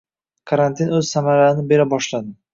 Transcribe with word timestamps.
Karantin 0.51 0.95
o`z 1.01 1.03
samaralarini 1.11 1.69
bera 1.75 1.89
boshladi 1.95 2.35